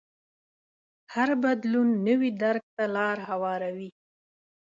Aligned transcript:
هر 1.13 1.29
بدلون 1.43 1.87
نوي 2.07 2.29
درک 2.41 2.63
ته 2.75 2.83
لار 2.95 3.17
هواروي. 3.29 3.89